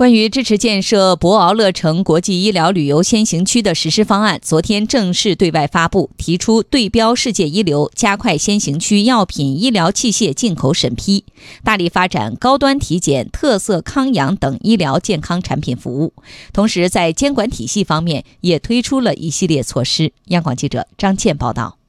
[0.00, 11.26] 关于支持建设博鳌乐城国际医疗旅游先行区的实施方案，昨天正式对外发布，提出对标世界一流，加快先行区药品、医疗器械进口审批，
[11.62, 16.14] 大力发展高端体检、特色康养等医疗健康产品服务。
[16.54, 20.14] 同时，在监管体系方面也推出了一系列措施。
[20.28, 21.79] 央广记者张倩报道。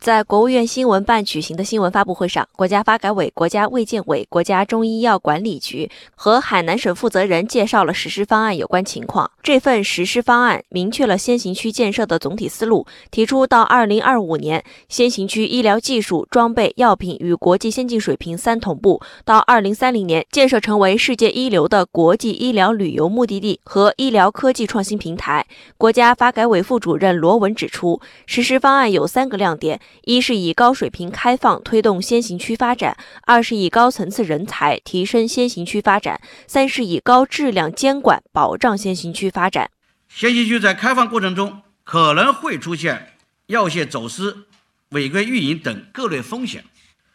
[0.00, 9.30] 在国务院新闻办举行的新闻发布会上，国家发改委、国家卫健委、国家中医药管理局和海南省负责人介绍了实施方案有关情况。
[9.42, 25.46] 这份实施方案明确了先行区建设的总体思路，提出到2025年，先行区医疗技术、装备、药品与国际先进水平三同步；到2030年，建设成为世界一流的国际医疗旅游目的地和医疗科技创新平台。
[25.76, 29.78] 国家发改委副主任罗文指出，实施方案有三个亮点。
[30.02, 39.70] 一是以高水平开放推动先行区发展，二是以高层次人才提升先行区发展，三是以高质量监管保障先行区发展。
[40.08, 43.14] 先行区在开放过程中可能会出现
[43.46, 44.46] 药械走私、
[44.90, 46.64] 违规运营等各类风险，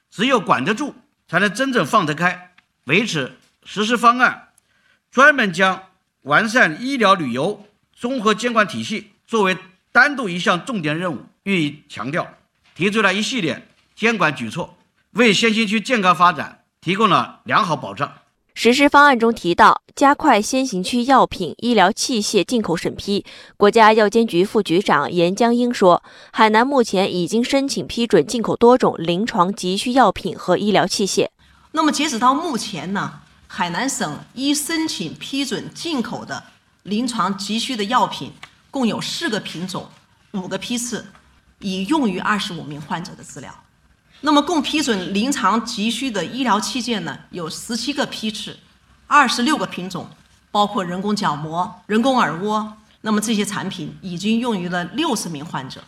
[0.09, 0.96] 只有管得住，
[1.28, 2.52] 才能真正放得开。
[2.86, 4.50] 为此，实施方案
[5.12, 5.84] 专门将
[6.22, 9.58] 完善医疗旅游综合监管体系作为
[9.92, 12.28] 单独一项重点任务予以强调。
[12.76, 14.78] 提出了一系列监管举措，
[15.12, 18.12] 为先行区健康发展提供了良好保障。
[18.54, 23.26] 实施方案中提到，加快先行区药品、医疗器械进口审批。
[23.56, 31.30] 国家药监局副局长严江英说，海南目前已经申请批准进口多种临床急需药品和医疗器械。
[31.72, 36.44] 那么，截止到目前呢，海南省已申请批准进口的
[36.84, 38.34] 临床急需的药品
[38.70, 39.90] 共有四个品种、
[40.31, 41.06] 五个批次。
[41.59, 43.53] 已用于二十五名患者的治疗，
[44.22, 47.17] 那么共批准临床急需的医疗器械呢？
[47.31, 48.58] 有十七个批次，
[49.08, 50.09] 二十六个品种，
[50.52, 52.73] 包括人工角膜、人工耳蜗。
[53.02, 55.84] 那么这些产品已经用于了六十名患者。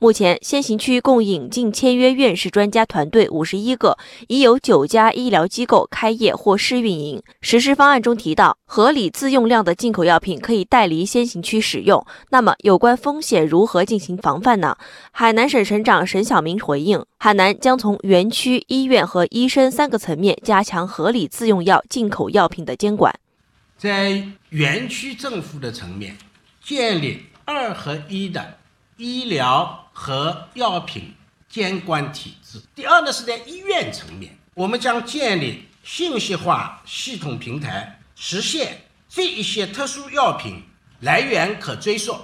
[0.00, 3.96] 目前，先行区共引进签约院士专家团队五十一个，
[4.28, 7.22] 已有九家医疗机构开业或试运营。
[7.40, 12.04] 实施方案中提到，合理自用量的进口药品可以带离先行区使用。
[12.30, 14.76] 那么，有关风险如何进行防范呢？
[15.12, 23.14] 海南省省长沈晓明回应，海南将从园区、医院和医生三个层面加强合理自用药进口药品的监管。
[23.78, 26.18] 在园区政府的层面，
[26.62, 28.58] 建立二合一的
[28.96, 29.80] 医疗。
[29.96, 31.14] 和药品
[31.48, 32.60] 监管体制。
[32.74, 40.60] 第二呢，是在医院层面，我们将建立信息化系统平台，实现这一些特殊药品
[41.02, 42.18] 来源可追溯、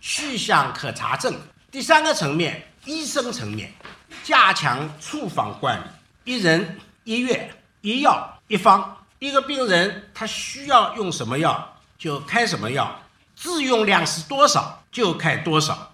[0.00, 1.34] 去向可查证。
[1.68, 3.74] 第三个层面，医生层面，
[4.22, 13.00] 加强处方管理，一人一月一药一方，一个病人他需要用什么药就开什么药，
[13.34, 15.92] 自用量是多少就开多少。